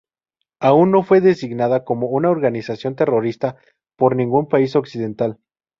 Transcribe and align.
Aún 0.59 0.89
no 0.89 1.03
fue 1.03 1.21
designada 1.21 1.83
como 1.85 2.07
una 2.07 2.31
organización 2.31 2.95
terrorista 2.95 3.57
por 3.99 4.15
ningún 4.15 4.47
país 4.47 4.75
occidental. 4.75 5.37